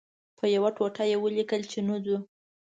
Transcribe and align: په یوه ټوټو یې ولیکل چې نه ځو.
په 0.37 0.45
یوه 0.55 0.69
ټوټو 0.75 1.03
یې 1.11 1.17
ولیکل 1.19 1.61
چې 1.71 1.79
نه 1.87 1.95
ځو. 2.05 2.17